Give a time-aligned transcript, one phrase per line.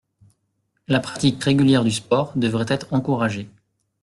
[0.87, 3.47] La pratique régulière du sport devrait être encouragée.